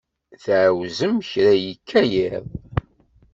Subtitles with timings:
[0.43, 2.45] Tɛawzem kra yekka yiḍ?